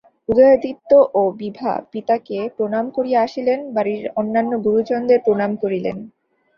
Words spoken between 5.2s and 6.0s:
প্রণাম করিলেন।